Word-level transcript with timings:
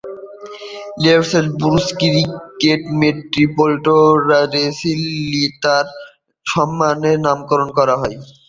রোসেলের 1.05 1.45
Bush-cricket 1.61 2.81
"মেট্রিওপটেরা 2.99 3.99
রোসেলি" 4.53 5.11
তাঁর 5.63 5.85
সম্মানে 6.45 7.11
নামকরণ 7.25 7.69
করা 7.77 7.95
হয়। 8.01 8.15